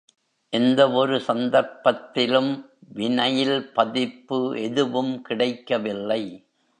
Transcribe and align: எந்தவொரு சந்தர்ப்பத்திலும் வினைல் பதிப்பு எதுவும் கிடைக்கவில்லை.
எந்தவொரு 0.53 1.17
சந்தர்ப்பத்திலும் 1.27 2.49
வினைல் 2.93 3.71
பதிப்பு 3.73 4.39
எதுவும் 4.61 5.21
கிடைக்கவில்லை. 5.21 6.21